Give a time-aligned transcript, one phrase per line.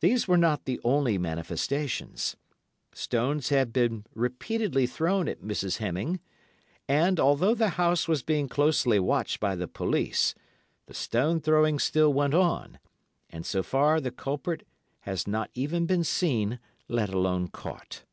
[0.00, 2.36] These were not the only manifestations.
[2.92, 5.78] Stones had been repeatedly thrown at Mrs.
[5.78, 6.20] Hemming,
[6.86, 10.34] and, although the house was being closely watched by the police,
[10.84, 12.78] the stone throwing still went on,
[13.30, 14.66] and so far the culprit
[15.00, 18.04] had not even been seen, let alone caught.